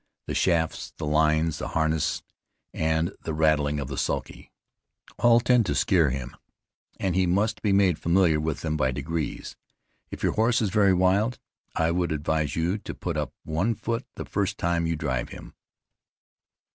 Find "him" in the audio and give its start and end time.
6.09-6.35, 15.29-15.53